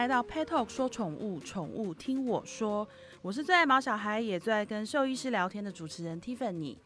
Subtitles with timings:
[0.00, 2.88] 来到 Pet Talk 说宠物，宠物听我说。
[3.20, 6.78] 我是最爱毛小孩，也最爱跟兽医师聊天的主持人 Tiffany。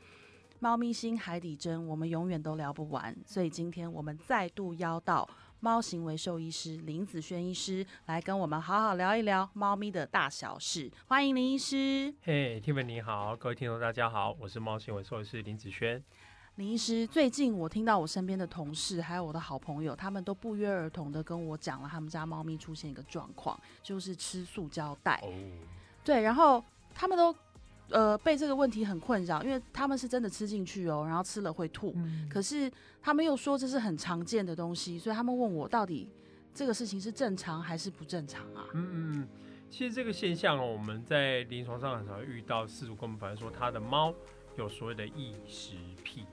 [0.58, 5.28] 猫咪星海底针，我们永远都聊不完，所以今天我们再度邀到
[5.60, 10.90] 猫行为兽医师林子轩医师来跟我们好好聊一聊猫咪的大小事。
[11.06, 12.12] 欢迎林医师。
[12.22, 16.02] 嘿，Tiffany 你好，各位听众大家好，我是猫行为兽医师林子轩。
[16.56, 25.20] 林医师，最近我听到我身边的同事还有我的好朋友，他们都不约而同的跟我讲了他们家猫咪出现一个状况，就是吃塑胶袋。
[25.24, 25.32] 哦，
[26.04, 27.34] 对，然后他们都
[27.90, 32.70] 呃被这个问题很困扰，因为他们是真的吃进去哦，然后吃了会吐，嗯可是
[33.02, 36.08] 他们又说这是很常见的东西，所以他们问我到底
[36.54, 38.64] 这个事情是正常还是不正常啊？
[38.74, 39.28] 嗯嗯嗯，
[39.68, 44.14] 其实这个现象哦，我们在临床上很常遇到，饲主跟我们反映说，他的猫
[44.56, 45.74] 有所谓的异食
[46.04, 46.24] 癖。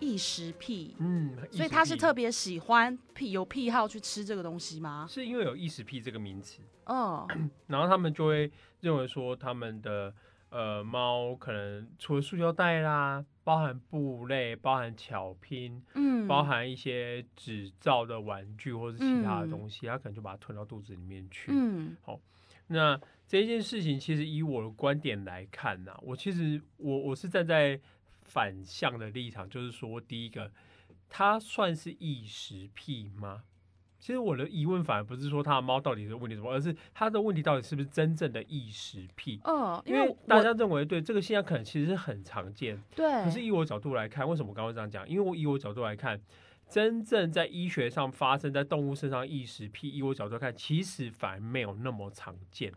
[0.00, 5.06] 异食癖，嗯，所以他是特别别喜欢癖有癖好去吃这个东西吗？
[5.08, 7.28] 是因为有异食癖这个名词，哦。
[7.68, 10.12] 然后他们就会认为说，他们的
[10.50, 21.52] 呃猫可能除了塑胶袋啦，包含布类，包含巧拼，嗯，包含一些纸造的玩具或是其他的东西，它可能就把它吞到肚子里面去。
[21.54, 21.96] 嗯。
[22.02, 22.20] 好
[22.66, 27.80] 那这件事情，其实以我的观点来看呢、我其实我我是站在
[28.28, 30.52] 反向的立场，就是说，第一个，
[31.08, 33.42] 它算是异食癖吗？
[33.98, 39.40] 其实我的疑问反而不是说它的猫到底是问题什么，而是它的问题到底是不是真正的异食癖？
[39.42, 45.08] 嗯，因因为大家认为对这个现象可能其实是很常见，对，可是以我角度来看，为什么我刚刚这样讲？
[45.08, 46.20] 因为我以我角度来看，
[46.68, 52.72] 真正在医学上发生在动物身上异食癖，以我角度来看，其实反而没有那么常见。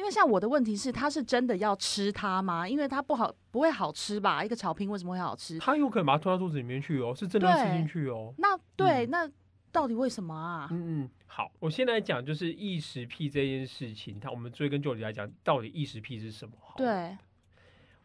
[0.00, 2.66] 因为像我的问题是，他是真的要吃它吗？
[2.66, 4.42] 因为它不好，不会好吃吧？
[4.42, 5.58] 一个草坪为什么会好吃？
[5.58, 8.32] 它有可能把它吞到肚子里面去哦，是真的要吃进去哦。
[8.38, 9.30] 那对，嗯那
[9.70, 10.68] 到底为什么啊？
[10.72, 16.54] 嗯嗯，好，我先来讲就是异食癖这件事情，它我们追根究底来讲，到底异食癖是什么？
[16.78, 17.14] 对，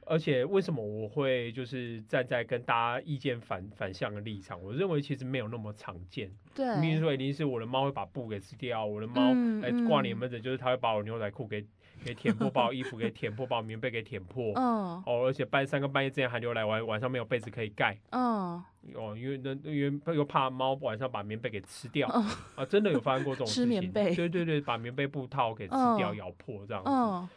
[0.05, 4.61] 而且为什么我会就是站在跟大家意见反反向的立场？
[4.61, 6.29] 我认为其实没有那么常见。
[6.53, 11.65] 对，比如说，一定是我的猫会把布给吃掉，我的猫来挂你门诊，就是它会把我牛仔裤给
[12.03, 14.51] 给舔破，把我衣服给舔破，把我棉被给舔破。
[14.55, 18.63] 嗯哦，而且半三更半夜之前寒流来，晚晚上没有被子可以盖嗯，
[18.93, 22.23] 哦，因为那因为又怕猫晚上把棉被给吃掉、嗯
[22.55, 23.67] 啊，真的有发生过这种事情。
[23.67, 26.89] 棉被对对对，把棉被布套给吃掉、嗯咬破这样子。
[26.89, 27.29] 嗯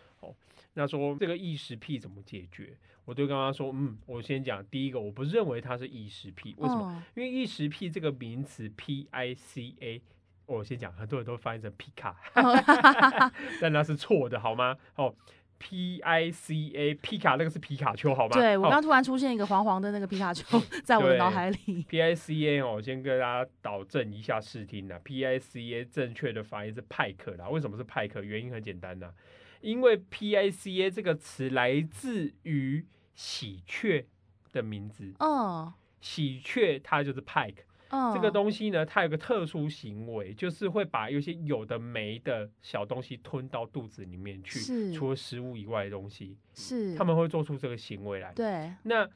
[0.74, 2.72] 那说这个异食癖怎么解决？
[3.04, 6.92] 我就跟他说，嗯，我先讲第一个，我不认为它是异食癖，为什么？
[6.94, 7.02] 嗯？
[7.16, 10.00] 因为异食癖这个名词 P I C A，
[10.48, 12.16] 我先讲，很多人都翻译成皮卡，
[13.60, 14.76] 但那是错的，好吗？
[14.96, 15.14] 哦
[15.58, 18.32] ，P I C A 皮卡那个是皮卡丘，好吗？
[18.32, 21.84] 对我哦刚突然出现一个黄黄的那个皮卡丘在我的对脑海里。
[21.88, 24.98] P I C A 哦，我先跟大家导正一下视听呐。
[25.04, 27.48] P I C A 正确的发音是派克啦。
[27.50, 28.22] 为什么是派克？
[28.22, 29.12] 原因很简单呐、
[29.60, 34.06] 因为 P I C A 这个词来自于喜鹊
[34.52, 37.64] 的名字，哦喜鹊它就是 pike。
[37.90, 48.32] 嗯，这个东西呢，它有个特殊行为，就是会把有些有的没的小东西吞到肚子里面去，是除了食物以外的东西，是他们会做出这个行为来。
[48.34, 49.08] 对那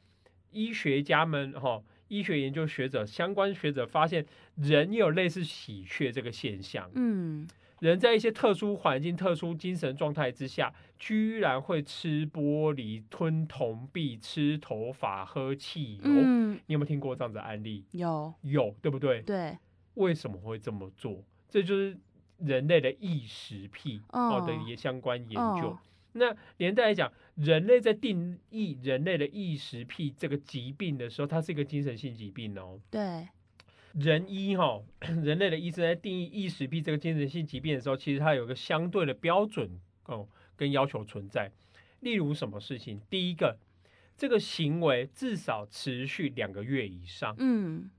[0.51, 4.25] 医学家们哈、医学研究学者、相关学者发现，
[4.55, 6.89] 人也有类似喜鹊这个现象。
[6.95, 7.47] 嗯
[7.83, 16.03] 人在一些特殊环境、特殊精神状态之下，居然会吃玻璃、吞铜币、吃头发、喝汽油。
[16.05, 17.83] 嗯你有没有听过这样子的案例？
[17.91, 19.21] 有有，对不对？
[19.23, 19.57] 对
[19.95, 21.21] 为什么会这么做？
[21.49, 21.97] 这就是
[22.37, 25.71] 人类的异食癖哦哦的也相关研究。
[25.71, 25.79] 哦
[26.15, 32.79] 那连带来讲，人类在定义人类的异食癖这个疾病的时候，它是一个精神性疾病哦。
[32.89, 33.27] 对
[33.93, 34.81] 人医哈、
[35.23, 41.51] 人类的医生在定义异食癖这个精神性疾病的时候，其实它有一个相对的标准哦跟要求存在。
[41.99, 42.99] 例如什么事情？
[43.09, 43.57] 第一个，
[44.17, 47.35] 这个行为至少持续两个月以上。
[47.37, 47.89] 嗯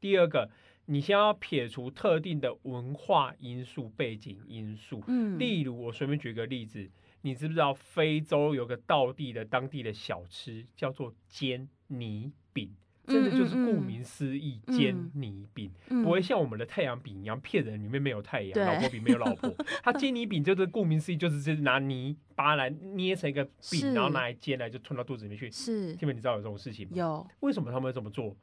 [0.00, 0.48] 第二个，
[0.84, 5.02] 你先要撇除特定的文化因素、背景因素。
[5.08, 6.88] 嗯，例如，我随便举个例子，
[7.22, 12.76] 你知不知道非洲有个道地的当地的小吃叫做煎泥饼？
[13.08, 19.52] 真的就是顾名思义，煎泥饼，嗯不会像我们的太阳饼一样骗人，里面没有太阳，老婆饼没有老婆。
[19.82, 25.50] 它煎泥饼就是顾名思义，就是就是拿泥巴来捏成一个是饼，然后拿来煎来就吞到肚子里面去。
[25.50, 26.92] 是听闻你知道有这种事情吗？
[26.94, 28.36] 有为什么他们会这么做？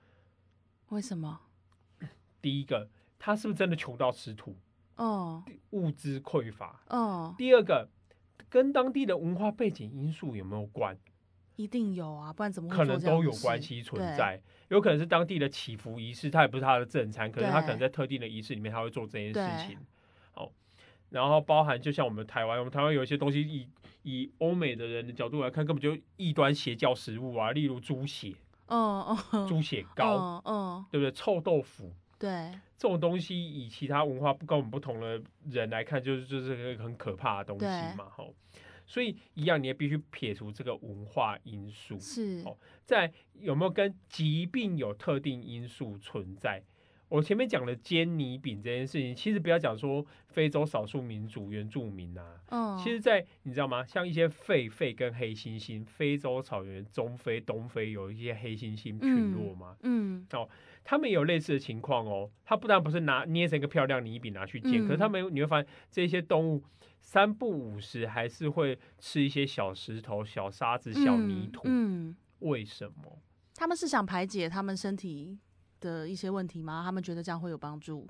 [0.90, 1.40] 为什么？
[2.42, 2.90] 第一个，
[3.20, 4.56] 他是不是真的穷到吃土，
[4.96, 6.82] 哦物资匮乏？
[6.90, 7.90] 哦，第二个，
[8.50, 10.98] 跟当地的文化背景因素有没有关？
[11.56, 14.42] 一定有啊，不然怎么会可能都有关系存在。
[14.70, 19.78] 有可能是当地的祈福仪式，它也不是它的正餐，可是它可能在特定的仪式里面他会做这件事情。
[20.34, 20.52] 好，
[21.10, 23.68] 然后包含就像我们台湾，我们台湾有一些东西以
[24.02, 28.34] 以欧美的人的角度来看，根本就异端邪教食物啊，例如猪血、
[28.68, 30.42] 嗯嗯猪血糕，
[30.92, 31.12] 对不对？
[31.12, 37.66] 臭豆腐对，这种东西，以其他文化不跟我们不同的人来看，就是就是一个很可怕的东西
[37.96, 38.34] 嘛，吼。
[38.86, 42.00] 所以一样，你也必须撇除这个文化因素。
[42.00, 46.64] 是，哦在有没有跟疾病有特定因素存在？
[47.08, 53.86] 我前面讲的煎泥饼这件事情，其实不要讲说非洲少数民族原住民啊，嗯，其实，在你知道吗？
[53.86, 60.26] 像一些狒狒跟黑猩猩，非洲草原、中非、东非有一些黑猩猩群落嘛，嗯
[60.86, 62.32] 他们也有类似的情况哦。
[62.46, 66.64] 他不但不是拿捏成一个漂亮泥饼拿去煎，嗯可是他们你会发现这些动物
[67.02, 71.64] 三不五时还是会吃一些小石头、小沙子、小泥土。
[71.66, 73.20] 嗯，为什么？
[73.56, 75.38] 他们是想排解他们身体
[75.82, 76.84] 的一些问题吗？
[76.86, 78.08] 他们觉得这样会有帮助？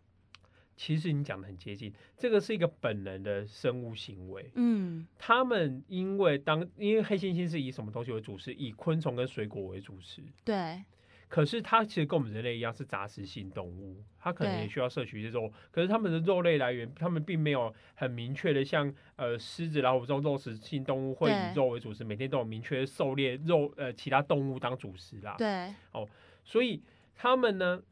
[0.77, 4.51] 其实你讲的很接近，这个是一个本能的生物行为。
[4.55, 8.53] 嗯他们因为当因为黑猩猩是以什么东西为主食？
[8.53, 10.21] 以昆虫跟水果为主食。
[10.43, 10.83] 对，
[11.35, 15.51] 可是它其实跟我们人类一样是杂食性动物，它可能也需要摄取一些肉。
[15.69, 25.35] 可是它们的肉类来源，它们并没有很明确的像呃狮子、老虎这种肉食性动物会以肉为主食，每天都有明确狩猎肉呃其他动物当主食啦。
[25.37, 26.07] 对，哦
[26.45, 26.81] 所以
[27.13, 27.83] 它们呢，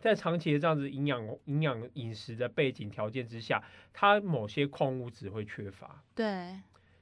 [0.00, 3.62] 在长期的这样子营养营养饮食的背景条件之下，
[3.92, 6.02] 它某些矿物质会缺乏。
[6.16, 6.52] 对，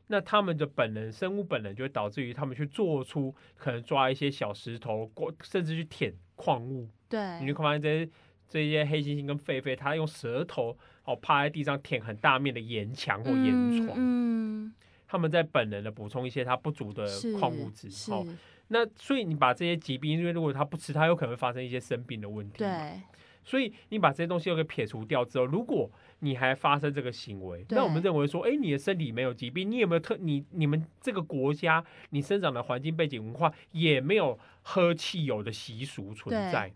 [0.08, 6.88] 那他们的本能，生物本能就会导致于他们去做出可能抓一些小石头，或甚至去舔矿物。
[7.08, 8.10] 对，你就发现这些
[8.48, 13.52] 这些黑猩猩跟狒狒，它用舌头哦趴在地上舔很大面的岩墙或岩
[13.84, 14.72] 床，嗯，
[15.08, 17.90] 他们在本能的补充一些它不足的是矿物质。
[17.90, 18.24] 是，哦，
[18.68, 22.58] 那所以你把这些疾病，因为如果它不吃，它有可能会发生一些生病的问题。。
[22.58, 23.00] 对，
[23.46, 36.72] 所以你把这些东西都给撇除掉之后，如果你还发生这个行为，那我们认为说，哎、你的身体没有疾病，你有没有特你你们这个国家，你生长的环境背景文化也没有喝汽油的习俗存在，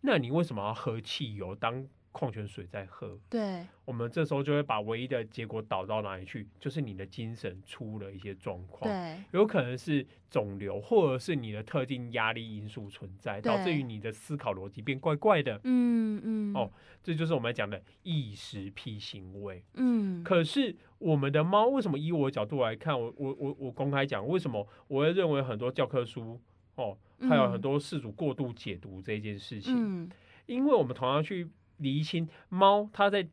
[0.00, 1.86] 那你为什么要喝汽油当
[2.18, 3.16] 矿泉水在喝？
[3.30, 6.44] 对，我们这时候就会把唯一的结果导到哪里去？
[6.58, 8.90] 就是你的精神出了一些状况。
[8.92, 15.60] 对，有可能是肿瘤，或者是你的特定压力因素存在，导致于你的思考逻辑变怪怪的。
[15.62, 16.68] 嗯嗯，哦
[17.04, 19.62] 这就是我们讲的异食癖行为。
[19.74, 26.40] 嗯，可是我们的猫为什么以我的角度来看，我我我我公开讲，为什么我会认为很多教科书
[26.74, 29.72] 哦，还有很多事主过度解读这件事情？
[29.76, 30.10] 嗯，
[30.46, 31.48] 因为我们同样去
[31.78, 33.26] 厘清猫它在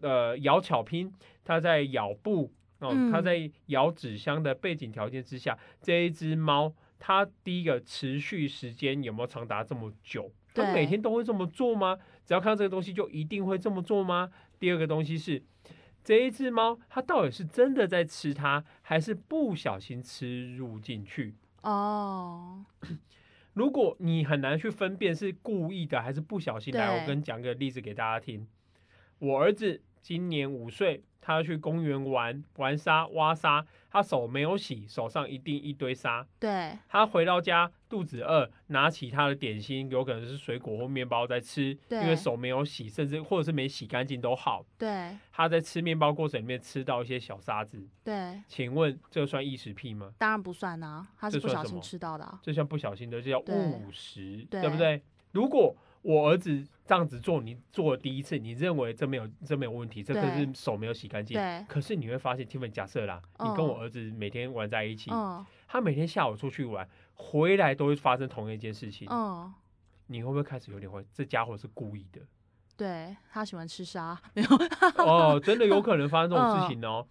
[0.00, 1.12] 呃咬巧拼，
[1.44, 10.30] 它在咬布哦，嗯它在咬纸箱的背景条件之下，这一只猫它第一个持续时间有没有长达这么久？
[10.52, 11.98] 它每天都会这么做吗？
[12.26, 14.30] 只要看到这个东西就一定会这么做吗？
[14.58, 15.42] 第二个东西是。
[16.02, 21.34] 这一只猫，它到底是真的在吃它，还是不小心吃入进去？
[21.60, 22.64] 哦，
[23.60, 28.48] 如果你很难去分辨是故意的还是不小心，来，我跟讲个例子给大家听。
[29.18, 36.26] 我儿子今年五岁，他要去公园玩玩沙挖沙，他手没有洗，手上一定一堆沙。
[36.38, 44.64] 对，他回到家肚子饿，拿起他的点心，有可能是水果或面包在吃，因为手没有洗，甚至或者是没洗干净都好。
[44.78, 50.12] 对，他在吃面包过程里面吃到一些小沙子，对，请问这算异食癖吗？
[50.18, 53.54] 当然不算啊，他是不小心吃到的啊，这算不小心的，这叫对。
[53.54, 54.62] 误食，对。
[54.62, 55.02] 对不对？
[55.32, 61.36] 如果我儿子这样子做，你做了第一次，你认为这没有这没有问题，这可是手没有洗干净。
[61.36, 69.52] 对，可是你会发现，Tiffany 假设啦，你跟嗯我儿子每天玩在一起，嗯他每天下午出去玩，回来都会发生同一件事情，嗯，
[70.06, 72.20] 你会不会开始有点怀疑这家伙是故意的？
[72.76, 74.48] 对他喜欢吃沙，没有，
[75.04, 77.06] 哦，真的有可能发生这种事嗯情哦。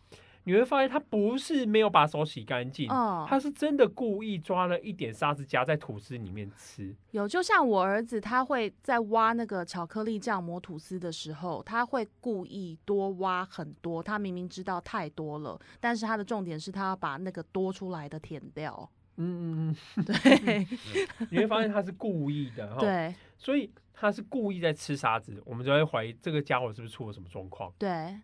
[0.45, 6.95] 你会发现他不是没有把手洗干净，哦，他是真的故意抓了一点沙子夹在吐司里面吃。
[7.11, 14.01] 有，就像我儿子，他会在挖那个巧克力酱抹吐司的时候，他会故意多挖很多。
[14.01, 18.89] 他明明知道太多了，但是他的重点是他要把那个多出来的舔掉。
[19.17, 20.05] 嗯嗯嗯。
[20.05, 20.67] 对
[21.29, 28.15] 你会发现他是故意的哈，对所以他是故意在吃沙子，我们就会怀疑这个家伙是不是出了什么状况对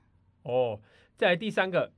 [0.45, 0.79] 哦。
[1.17, 1.91] 再来第三个，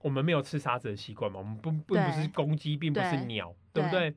[0.00, 4.14] 我们没有吃沙子的习惯嘛，我们不并不是对公鸡，并不是对鸟，对不对？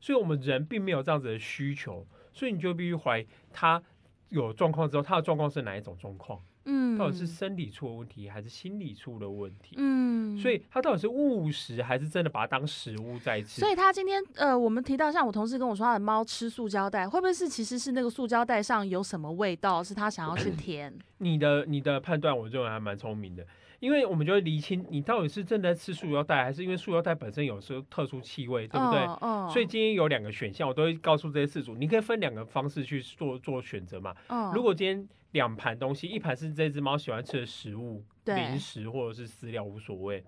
[0.00, 3.82] 所以我们人并没有这样子的需求，所以你就必须怀疑他
[4.30, 6.40] 有状况之后，他的状况是哪一种状况？
[6.64, 9.74] 嗯，到底是生理出了问题还是心理出了问题？
[9.78, 13.60] 嗯，所以它到底是误食还是真的把它当食物在吃？
[13.60, 20.92] 所以他今天呃，我们提到像我同事跟我说，他的猫吃塑胶袋，会不会是其实是那个塑胶袋上有什么味道，是他想要去舔？
[21.18, 23.46] 你的你的判断，我认为还蛮聪明的，
[23.78, 29.00] 因为我们就会厘清你到底是正在吃塑胶袋，还是因为塑胶袋本身有时候特殊气味，对不对？
[29.00, 34.14] 嗯嗯所以今天有两个选项，我都会告诉这些事主，你可以分两个方式去做做选择嘛。
[34.28, 40.24] 嗯如果今天两盘东西，一盘是这只猫喜欢吃的食物，对零食或者是饲料无所谓，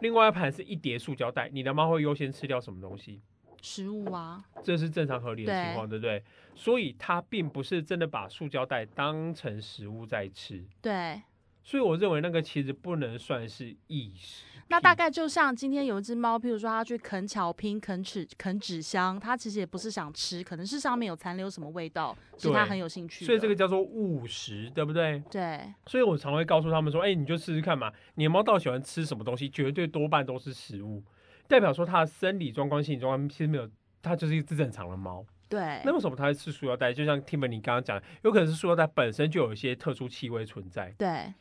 [0.00, 3.22] 另外一盘是一叠塑胶袋，你的猫会优先吃掉什么东西？
[3.60, 6.22] 食物啊，这是正常合理的情况，对不对？
[6.54, 11.20] 所以它并不是真的把塑胶袋当成食物在吃，对。
[11.68, 14.46] 所以我认为那个其实不能算是意识。
[14.68, 23.26] 那大概就像今天有一只猫，譬如说它去啃巧拼、啃纸、啃纸箱，它其实也不是想吃，可能是上面有残留什么味道，是它很有兴趣。
[23.26, 25.22] 所以这个叫做误食，对不对？
[25.30, 31.04] 对所以我常会告诉他们说，哎、你就试试看嘛，你的猫到底喜欢吃什么东西，绝对多半都是食物，
[31.46, 33.68] 代表说它的生理状况、心理状况其实没有，
[34.00, 35.22] 它就是一只正常的猫。
[35.50, 36.94] 对那为什么它会吃塑料袋？
[36.94, 41.32] 就像 Tim 你刚刚讲，有可能是塑料袋本身就有一些特殊气味存在对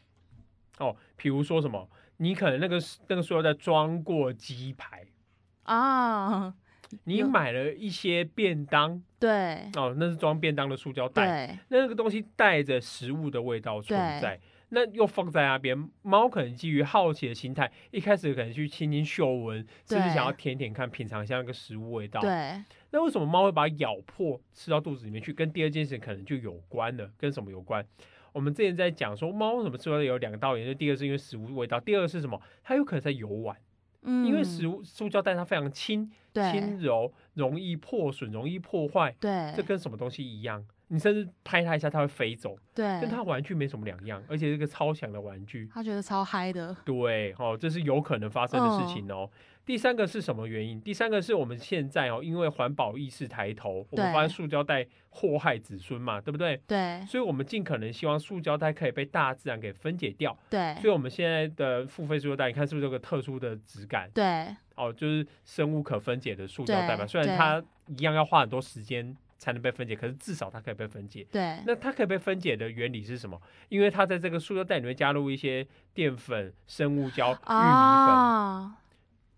[0.79, 5.05] 哦，比如说什么，你可能那个那个塑料袋装过鸡排，
[5.63, 6.53] 啊，
[7.03, 22.21] 你有买了一些便当对哦，那是装便当的塑胶袋，对那个东西带着食物的味道存在，那又放在那边，猫可能基于好奇的心态，一开始可能去轻轻嗅闻，甚至想要舔舔看，品尝一下那个食物味道。
[22.21, 25.33] 对那为什么猫会把它咬破吃到肚子里面去？
[25.33, 27.85] 跟第二件事可能就有关了，跟什么有关？
[28.33, 32.39] 我们之前在讲说猫为什么吃完有两个道理，就第一个是因为食物味道，第二个是什么？
[32.63, 33.57] 它有可能在游玩，
[34.03, 40.65] 嗯，因为食物塑胶袋它非常轻、对轻柔，容易破损、容易破坏，对这跟什么东西一样？
[40.89, 42.55] 你甚至拍它一下，它会飞走。
[42.73, 45.69] 对，跟它玩具没什么两样，而且是个超强的玩具。
[45.73, 49.29] 它觉得超嗨的，对，哦，这是有可能发生的事情哦。
[49.67, 50.79] 第三个是什么原因？
[50.79, 56.55] 第三个是我们现在哦，因为环保意识抬头，我们发现塑胶袋祸害子孙嘛，对不对？
[56.65, 60.35] 对所以我们尽可能希望塑胶袋可以被大自然给分解掉。
[60.49, 64.09] 对所以我们现在的付费塑胶袋，你看是不是有个特殊的质感？
[64.13, 67.03] 对哦，就是生物可分解的塑胶袋嘛。
[67.03, 71.27] 对虽然它一样要花很多时间才能被分解，可是至少它可以被分解。
[71.29, 73.37] 对那它可以被分解的原理是什么？
[73.67, 78.77] 因为它在这个塑料袋里面加入一些淀粉、生物胶、玉米啊，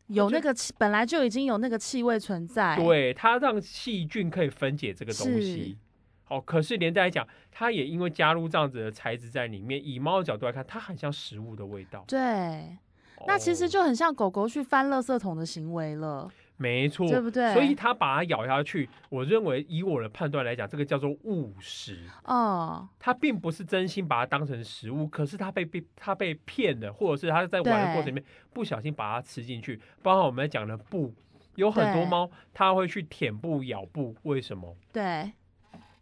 [0.10, 5.78] 有那个气，本来就已经有那个气味存在，粉，对，它让细菌可以分解这个东是西。
[6.24, 12.04] 好，可是连带来讲，它也因为加入这样子的材质在里面，以猫的角度来看，它很像食物的味道。
[12.08, 12.78] 对，
[13.26, 17.54] 那其实哦就很像狗狗去翻垃圾桶的行为了，没错，对不对？
[17.54, 21.98] 所以它把它咬下去，我认为以我的判断来讲，这个叫做误食。
[22.26, 29.80] 哦，他并不是真心把它当成食物，可是他被被他被骗的，或者是他在玩的过程里面不小心把它吃进去。
[30.04, 31.14] 包括我们在讲的布，
[31.56, 34.76] 有很多猫它会去舔布、咬布，为什么？
[34.92, 35.32] 对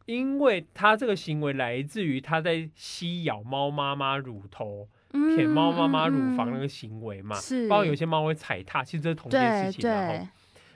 [0.06, 7.38] 因为它这个行为来自于它在吸咬猫妈妈乳头、舔猫妈妈乳房那个行为嘛。
[7.38, 10.08] 嗯是，包括有些猫会踩踏，其实这是同一件事情嘛。
[10.08, 10.28] 吼对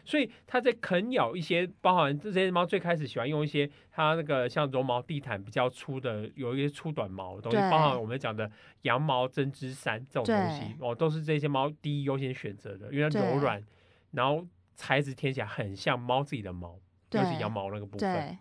[0.05, 8.49] 所以它在啃咬一些，包含这些猫最开始喜欢用一些它那个像绒毛地毯比较粗的，有一些粗短毛的东西，包含我们讲的
[8.83, 13.63] 羊毛针织衫这种东西哦，都是这些猫第一优先选择的，因为它柔软，
[14.11, 16.79] 然后材质听起来很像猫自己的毛，
[17.11, 18.37] 尤其对羊毛那个部分。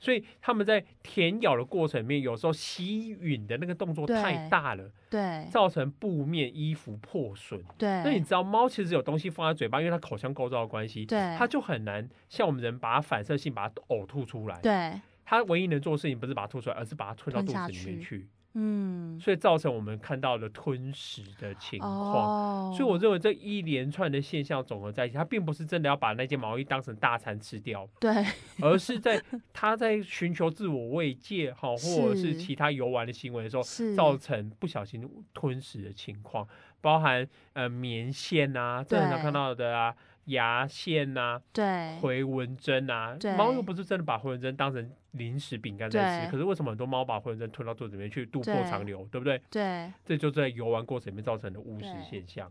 [0.00, 5.46] 对所以他们在舔咬的过程里面，有时候吸吮的那个动作太大了，对。
[5.50, 7.62] 造成布面衣服破损。
[7.76, 11.18] 对，那你知道猫其实有东西放在嘴巴，因为它口腔构造的关系，对。
[11.36, 14.58] 它就很难像我们人把它反射性把它呕吐出来。
[14.62, 14.98] 对。
[15.24, 19.18] 它唯一能做的事情不是把它吐出来，而是把它吞到肚子里面去，嗯。
[19.20, 22.70] 所以造成我们看到的吞食的情况。
[22.70, 28.12] 哦，所以我认为这一连串的现象总合在一起，它并不是真的要把那件毛衣当成大餐吃掉，对。
[28.60, 32.40] 而是在他在寻求自我慰藉哈，或者是是。
[32.40, 33.62] 其他游玩的行为的时候，
[33.94, 36.48] 造成不小心吞食的情况，
[36.80, 39.94] 包含呃棉线啊，这很常看到的啊，
[40.30, 49.40] 牙线呐、对回纹针啊对，猫又不是真的把回纹针当成零食饼干在吃，可是为什么很多猫把回纹针吞到肚子里面去度破对长流，对不对？
[49.50, 49.92] 对。
[50.04, 52.50] 这就在游玩过程里面造成的误食对现象。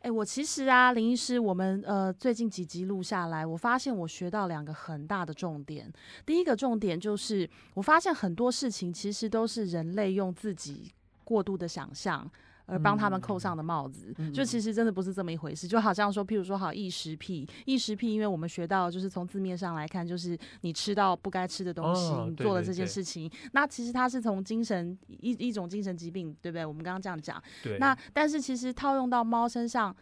[0.00, 5.90] 哎、我其实啊，林医师，我们呃最近几集录下来，我发现我学到两个很大的重点。
[6.26, 10.92] 第一个重点就是，我发现很多事情其实都是人类用自己
[11.24, 12.30] 过度的想象
[12.66, 15.68] 而帮他们扣上的帽子，嗯就其实真的不是这么一回事。
[15.68, 26.64] 就好像说，譬如说，好异食癖，异食癖，因为我们学到就是从字面上来看，就是你吃到不该吃的东西，你做了这件对事情，那其实它是从精神一一种精神疾病，对不对？
[26.64, 29.94] 我们刚刚这样讲，对，那但是其实套用到猫身上。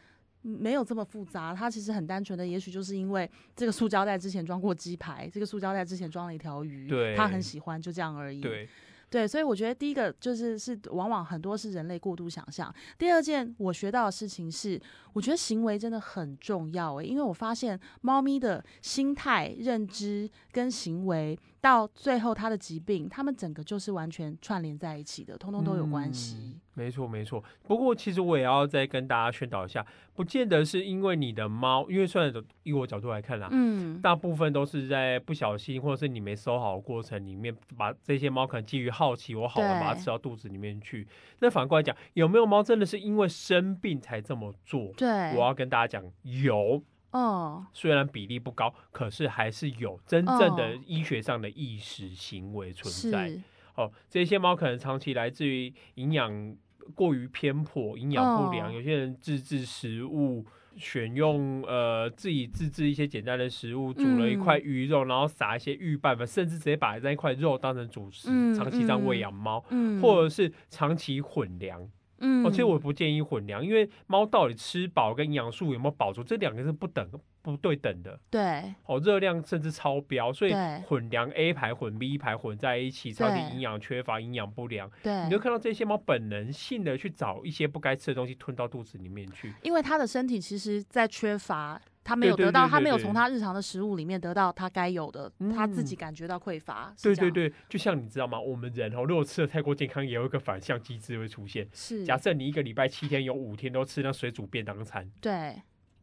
[0.45, 8.40] 嗯没有这么复杂，它其实很单纯的，也许就是因为这个塑胶袋之前装过鸡排，这个塑胶袋之前装了一条鱼，它很喜欢，就这样而已。
[8.40, 8.69] 对，
[9.12, 12.75] 对，所以我觉得第一个就是是往往很多是人类过度想象。
[12.97, 14.81] 第二件我学到的事情是，
[15.12, 26.37] 我觉得行为真的很重要诶，因为我发现猫咪的心态、认知跟行为，到最后它的疾病，它们整个就是完全串联在一起的，通通都有关系。
[26.37, 27.45] 嗯没错没错。
[27.64, 41.07] 不过其实我也要再跟大家宣导一下，不见得是因为你的猫，因为虽然以我角度来看啦，嗯，大部分都是在不小心或者是你没收好的过程里面，把这些猫可能基于好奇，我好玩把它吃到肚子里面去。
[41.40, 44.90] 那反过来讲，有没有猫真的是因为生病才这么做？
[44.97, 46.83] 对，我要跟大家讲，有。
[47.12, 53.33] 嗯，虽然比例不高，可是还是有真正的哦医学上的意识行为存在。
[53.75, 56.57] 哦，这些猫可能长期来自于营养
[56.95, 60.45] 过于偏颇、营养不良，哦有些人自制食物。
[60.75, 71.87] 选用呃自己自制一些简单的食物，煮了一块嗯鱼肉，然后撒一些预拌粉，甚至直接把那一块肉当成主食，嗯长期这样喂嗯养猫，嗯，或者是长期混粮。
[72.23, 77.07] 嗯，哦，其实我不建议混粮，因为猫到底吃饱跟营养素有没有饱足，这两个是不等
[77.43, 78.19] 不对等的。
[78.31, 80.55] 对哦，热量甚至超标，所以
[80.87, 89.52] 混粮 A 排混 B 排混在一起，超级对营养缺乏、营养不良，对你就，看到这些猫本能性的去找一些不该吃的东西吞到肚子里面去。
[89.62, 91.81] 因为它的身体其实在缺乏。
[92.04, 96.92] 它没有得到，对对对它没有从他日常的食物里面得到他该有的，他自己嗯感觉到匮乏。
[97.02, 98.40] 对对对，就像你知道吗？
[98.40, 101.68] 我们人哦，如果吃的太过健康，也有一个反向机制会出现。
[101.73, 105.54] 是，假设你一个礼拜七天有五天都吃那水煮便当餐，对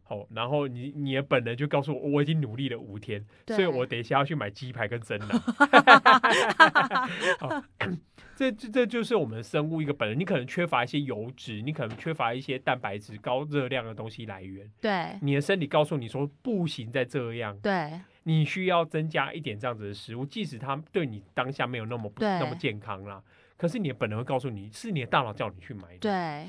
[0.09, 5.27] 好、然后你你的本能就告诉我，我已经努力了五天，所以我等一下要去买鸡排跟蒸奶。
[7.37, 7.63] 好
[8.35, 23.21] 这这这就是我们生物一个本能，你可能缺乏一些油脂，你可能缺乏一些蛋白质、高热量的东西来源，对你的身体告诉你说不行，再这样，对你需要增加一点这样子的食物，即使它对你当下没有那么不那么健康啦，
[23.57, 25.99] 可是你的本能会告诉你，是你的大脑叫你去买的。
[25.99, 26.47] 对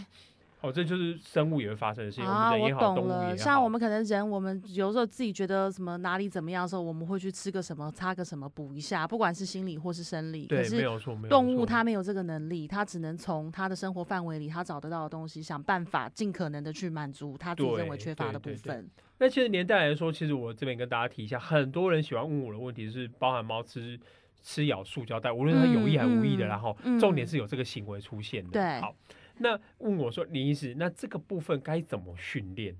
[0.63, 3.37] 哦，这就是生物也会发生的事情，啊，我懂了。
[3.37, 10.43] 像我们可能人，我们有时候自己觉得什么哪里怎么样的时候，我们会去吃个什么，擦个什么补一下，不管是心理或是生理。
[10.43, 18.89] 可对，没是有错，没有动物它没有这个能力，它只能从它的生活范围里，它找得到的东西，想办法尽可能的去满足它自己认为缺乏的部分。
[19.19, 23.99] 那其实年代来说，其实我这边跟大家提一下，很多人喜欢问我的问题是，包含猫吃
[24.43, 28.51] 吃咬塑胶袋，无论它有意还无意的，嗯然后嗯重点是有这个行为出现的。
[28.53, 28.95] 对好，
[29.43, 32.77] 那问我说林医师，那这个部分该怎么训练？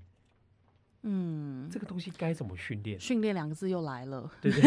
[1.03, 2.99] 嗯，这个东西该怎么训练？
[2.99, 4.29] 训练两个字又来了。
[4.39, 4.61] 对对，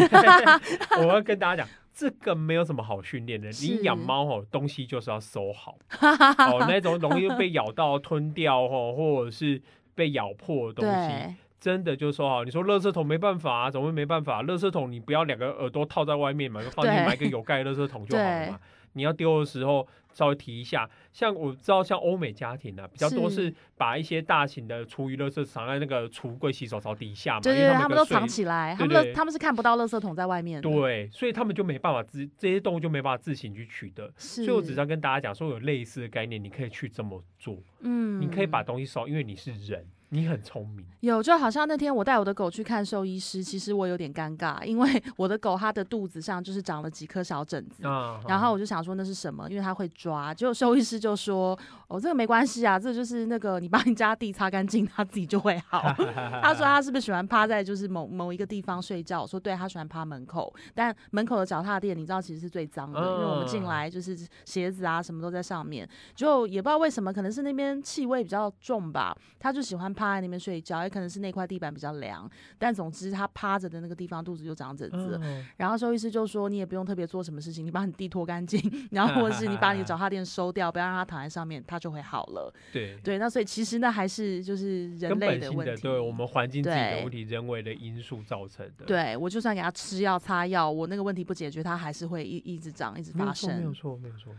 [0.99, 3.49] 我要跟大家讲，这个没有什么好训练的。
[3.61, 9.61] 你养猫哦，东西就是要收好 哦，那种容易被咬到、吞掉哦，或者是
[9.95, 12.43] 被咬破的东西，真的就收好。
[12.43, 14.43] 你说垃圾桶没办法啊，怎么会没办法？
[14.43, 18.59] 垃圾桶你不要两个耳朵套在外面嘛，就放进对买个有盖的垃圾桶就好了嘛。
[18.95, 30.69] 你要丢的时候稍微提一下，像我知道，像欧美家庭啊，比较多是是把一些大型的厨余垃圾藏在那个橱柜、洗手槽底下嘛，对他他们都藏起来，他们他们是看不到垃圾桶在外面的。
[30.69, 34.11] 对，所以他们就没办法自这些动物就没办法自行去取得。
[34.17, 40.85] 所以我只是要跟大家讲说，有类似的概念，你可以去这么做，嗯，你可以把东西收，因为你是人，你很聪明。
[41.01, 47.85] 有，就好像那天我带我的狗去看兽医师，其实我有点尴尬，因为 我的狗它的肚子上就是长了几颗小疹子。
[47.85, 50.33] 啊，然后我就想说那是什么，因为它会抓。
[50.33, 55.81] 结果兽医师就说：“哦，这个没关系啊，这个就是那个你把你家地擦干净，它自己就会好。
[56.41, 59.21] ”他说他是不是喜欢趴在就是某某一个地方睡觉？
[59.21, 75.19] 我说对，他喜欢趴门口，但门口的脚踏垫你知道其实是最脏的，因为我们进嗯来就是鞋子啊什么都在上面，就也不知道为什么，可能是那边气味比较重吧，他就喜欢趴在那边睡觉，也可能是那块地板比较凉，但总之他趴着的那个地方肚子就长疹子。
[75.23, 82.53] 嗯然后兽医师就说，你也不用特别做什么事情，你把你地拖干净， 然后或者是你把你的脚踏垫收掉，不要让它躺在上面，它就会好了。
[82.71, 85.81] 对，对，那所以其实那还是就是人类的，问题。
[85.81, 93.73] 对我们环境自己的问题，人为的因素造成的。，对我就算给他吃药擦药，我那个问题不解决，它还是会一一直长，一直发没有错，没有。
[93.73, 94.33] 错，没有错。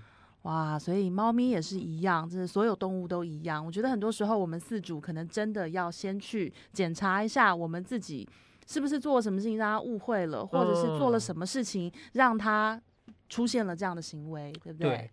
[0.47, 3.65] 哇，所以猫咪也是一样，真的所有动物都一样。
[3.67, 8.29] 我觉得很多时候我们饲主可能真的要先去检查一下我们自己
[8.65, 12.81] 是不是做了什么事情让他误会了，或者是做了嗯什么事情让他
[13.29, 15.11] 出现了这样的行为，对不对？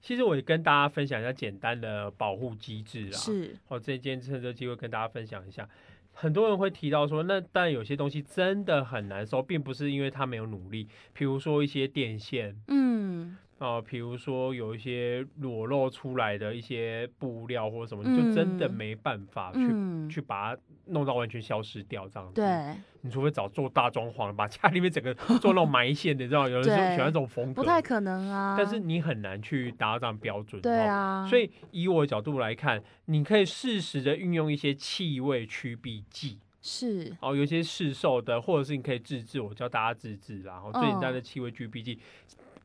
[0.00, 3.16] 其实我也跟大家分享一下简单的保护机制啊。
[3.18, 5.68] 是，哦，这件趁这机会跟大家分享一下。
[6.12, 13.36] 很多人会提到说，那但有些东西真的很难收，并不是因为他没有努力，比如说一些电线，嗯。
[13.58, 19.60] 哦，比如说有一些裸露出来的一些布料或者什么，就真的没办法去
[20.10, 22.34] 去把它弄到完全消失掉这样子。
[22.34, 28.56] 对，你除非找做大装潢，把家里面整个做那种埋线的，知道有人说喜欢这种风格，不太可能啊。
[28.58, 30.60] 但是你很难去达到这样标准。
[30.60, 31.24] 对啊。
[31.26, 36.40] 所以以我的角度来看，你可以适时的运用一些气味驱避剂。
[36.60, 37.16] 是。
[37.20, 41.98] 哦，有些市售的，或者是你可以自制，我教大家自制，然后最简单的气味驱避剂。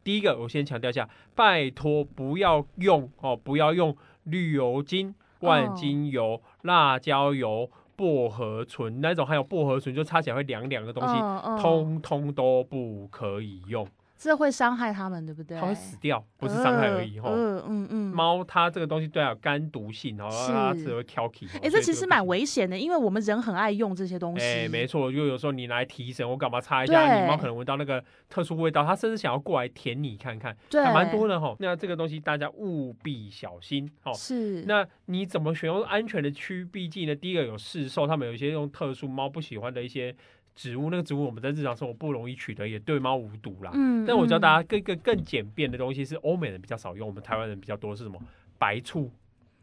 [0.09, 11.13] 第一个，我先强调一下，拜托不要用哦，不要用绿油精、万金油、辣椒油、薄荷醇那种，还有薄荷醇就擦起来会凉凉的东西，
[11.61, 13.87] 通通都不可以用。
[14.19, 15.57] 这会伤害它们，对不对？
[15.57, 17.29] 它会死掉，不是伤害而已哈。
[17.33, 18.13] 嗯嗯嗯。
[18.13, 21.47] 猫它这个东西对它有肝毒性，然后它只会挑剔。
[21.63, 24.45] 哎，这其实蛮危险的，因为我们人很爱用这些东西。
[24.45, 27.21] 哎，没错，就有时候你来提神，我干嘛擦一下？
[27.21, 31.55] 你猫可能闻到那个特殊味道，它甚至想要过来舔你看看，还蛮多的哈。
[31.59, 34.11] 那这个东西大家务必小心哦。
[34.13, 34.63] 是。
[34.67, 37.15] 那你怎么选用安全的驱避剂呢？
[37.15, 40.13] 第一个有市售，他们有一些用特殊猫不喜欢的一些。
[40.59, 43.71] 植物那个植物我们在日常生活不容易取得，也对猫无毒啦。
[43.73, 48.19] 嗯，但我教大家更更更简便的东西是欧美人比较少用，我们台湾人比较多是什么？
[48.57, 49.09] 白醋。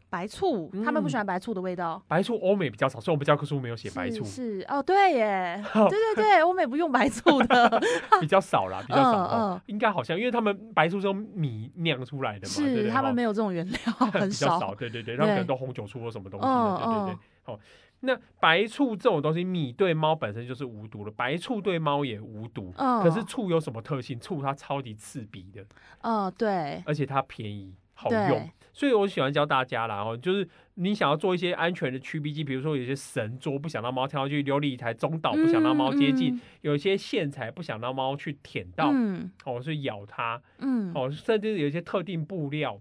[0.09, 2.01] 白醋，他们不喜欢白醋的味道。
[2.07, 4.23] 白醋欧美比较少，所以我们教科书没有写白醋。
[4.23, 7.81] 是哦，对耶， 对对对，欧美不用白醋的，
[8.19, 9.27] 比较少啦，比较少。
[9.27, 13.77] 嗯，应该好像因为他们白醋是用米酿出来的嘛，是他们没有这种原料，
[14.11, 14.73] 很少。
[14.73, 17.17] 对对对，他们可能都红酒醋或什么东西的，对对对。
[17.43, 17.59] 好。
[18.01, 22.71] 那白醋这种东西，米对猫本身就是无毒的，白醋对猫也无毒。
[22.77, 23.01] 嗯。
[23.01, 24.19] 可是醋有什么特性？
[24.19, 25.65] 醋它超级刺鼻的。
[26.01, 26.83] 哦，对。
[26.85, 28.49] 而且它便宜，好用。
[28.71, 42.79] 所以我喜欢教大家啦，哦，就是你想要做一些安全的驱避剂，比如说有些神桌不想让猫跳上去，琉璃台中岛不想让猫接近，有一些线材不想让猫去舔到，嗯，哦，是咬它，嗯，哦，甚至有一些特定布料，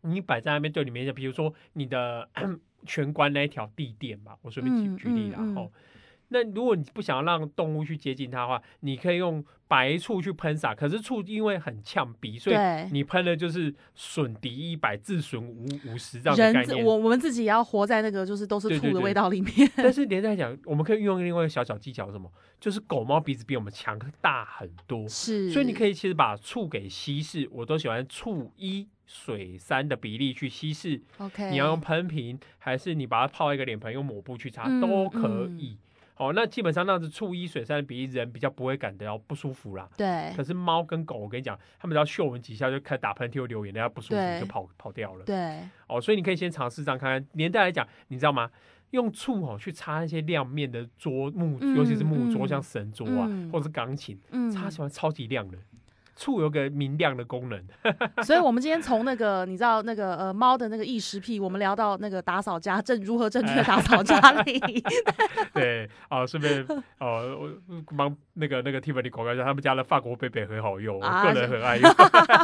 [0.00, 2.30] 你摆在那边对里面，比如说你的。
[2.86, 5.70] 全关那一条地垫吧，我顺便举举例，然后，
[6.28, 10.74] 那如果你不想要让动物去接近它的话，你可以用白醋去喷洒。
[10.74, 12.56] 可是醋因为很呛鼻，所以
[12.92, 16.84] 你喷的就是损敌一百，自损五五十这样的概念。
[16.84, 19.52] 我我们自己也要活在那个就是都是醋的味道里面。
[19.76, 22.30] 但是连在讲，我们可以运用另外一个小小技巧，什么？
[22.60, 27.48] 就是狗猫鼻子比我们强大很多，是，所以你可以其实把醋给稀释。
[27.50, 28.86] 我都喜欢醋一。
[29.12, 35.76] 水三的比例去稀释，OK，你要用喷瓶，还是你把它泡一个脸盆，用抹布去擦都可以。
[36.14, 39.88] 哦，那基本上那样子醋一水三的比例，人比较不会感到不舒服啦。
[39.96, 40.32] 对。
[40.36, 45.24] 可是猫跟狗，我跟你讲，他们只要嗅闻几下就开始打喷嚏或流眼泪，不舒服就跑跑掉了。
[45.24, 45.58] 对。
[45.88, 47.28] 哦，所以你可以先尝试这样看看。
[47.32, 48.48] 年代来讲，你知道吗？
[48.90, 54.16] 用醋哦去擦那些亮面的桌木，尤其是木桌，像神桌啊，或者是钢琴，
[54.52, 55.58] 擦起来超级亮的。
[56.20, 57.58] 醋有个明亮的功能，
[58.22, 64.60] 所以我们今天从那个你知道那个呃猫的那个异食癖，我们聊到那个打扫家正如何正确打扫家里。
[65.54, 66.62] 对，啊，顺便
[66.98, 67.50] 哦，
[67.96, 71.90] 帮那个那个 Tiffany 广告一下，他们家的法国贝贝很好用，我个人很爱用。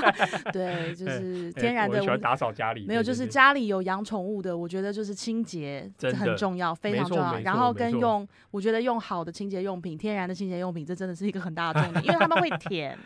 [0.54, 1.98] 对，就是天然的。
[1.98, 5.86] 我喜欢打扫家里，没有，就是家里有养宠物的，我觉得就是清洁
[6.18, 7.38] 很重要，非常重要。
[7.40, 12.98] 然后跟用，我觉得用好的清洁用品，天然的清洁用品，这真的是一个很大的重点，因为他们会舔。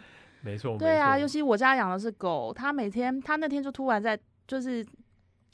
[0.43, 4.87] 没错，对啊，尤其我家养的是狗，它每天它那天就突然在，就是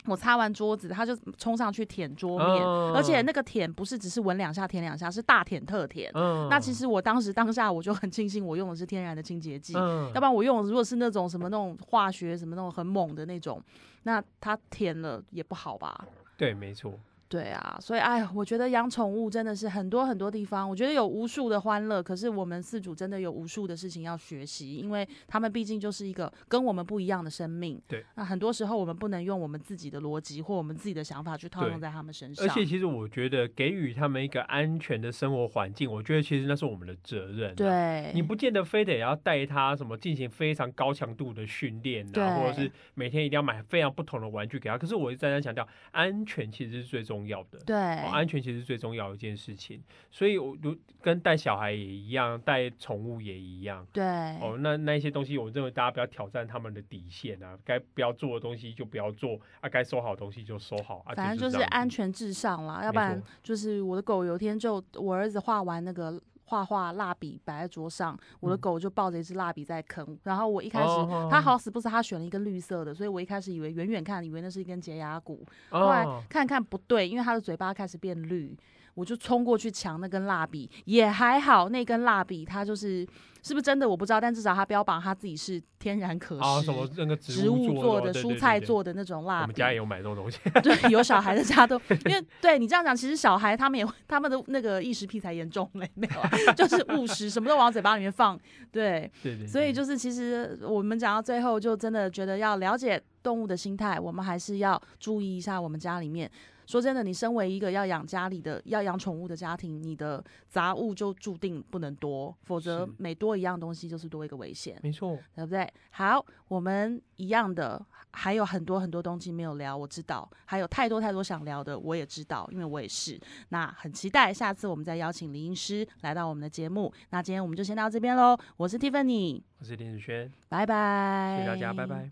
[0.07, 6.11] 我擦完桌子，它就冲上去舔桌面，而且那个舔不是只是闻两下舔两下，是大舔特舔。
[6.49, 13.61] 那其实我当时当下我就很庆幸我用的是天然的清洁剂，要不然我用如果是那种什么那种化学什么那种很猛的那种，
[14.05, 16.07] 那它舔了也不好吧？
[16.37, 16.93] 对，没错。
[17.29, 22.03] 对啊，所以哎呀，我觉得养宠物真的是很多很多地方，我觉得有无数的欢乐。
[22.03, 27.81] 可是我们四组真的有无数的事情要学习，因为他们毕竟就是一个跟我们不一样的生命。
[27.89, 32.47] 对，那很多时候我们不能用我们自己的逻辑或我们自己的想法去套用在他们身上。
[32.47, 37.55] 而且其实我觉得给予他们一个安全的生活环境，我觉得其实那是我们的责任。
[37.57, 44.79] 对，你不见得非得要带他什么进行非常高强度的训练啊，或者是每天一定要买非常不同的玩具给他。
[44.79, 47.16] 可是我一再三强调，安全其实是最重要
[47.51, 47.59] 的。
[47.65, 47.77] 对。
[47.77, 53.87] 安全其实最重要的一件事情，所以我如跟带小孩也一样，带宠物也一样。
[53.93, 54.05] 对，
[54.41, 61.15] 哦，那那一些东西，我认为大家不要挑战他们的底线啊，该不要做的东西就不要做啊，该收好的东西就收好啊。
[61.15, 66.21] 反正就是安全至上啦，要不然就是我的狗有一天就我儿子画完那个。
[66.47, 68.59] 画画蜡笔摆在桌上，我的嗯。
[68.59, 70.19] 狗就抱着一支蜡笔在啃。
[70.25, 78.57] 然后我一开始哦它好死不死，它选了一根绿色的，所以我一开始以为远远看以为那是一根洁牙骨，后来哦，看看不对，因为它的嘴巴开始变绿，
[78.95, 83.07] 我就冲过去抢那根蜡笔，也还好，那根蜡笔它就是
[83.47, 86.67] 是不是真的我不知道，但至少它标榜它自己是天然可啊，食。
[86.67, 90.41] 什么那个植物做做的、蔬菜，做的那种对蜡，我们家也有买这种东西。
[90.65, 96.29] 对，有小孩的家都， 因为对你这样讲，其实小孩他们也他们的那个异食癖才严重嘞，没有啊，
[96.59, 98.37] 就是误食，什么都往嘴巴里面放，
[98.73, 106.29] 对，对对，所以就是其实我们讲到最后，就真的觉得要了解动物的心态，我们还是要注意一下我们家里面。
[106.67, 114.79] 说真的，你身为一个要养家里的、要养宠物的家庭，你的杂物就注定不能多，否则每多一样东西就是多一个危险。
[114.83, 115.73] 没错，对不对？
[115.91, 123.21] 好，我们一样的，还有很多很多东西没有聊，我知道，还有太多太多想聊的，我也知道，因为我也是。
[123.51, 126.93] 那很期待下次我们再邀请林医师来到我们的节目。
[127.11, 132.11] 那今天我们就先到这边喽，我是 Tiffany，我是林子轩，拜拜，谢谢大家，拜拜。